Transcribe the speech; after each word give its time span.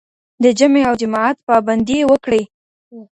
د 0.43 0.45
جمعې 0.59 0.81
او 0.89 0.93
جماعت 1.01 1.37
پابندي 1.47 1.99
وکړئ. 2.09 2.43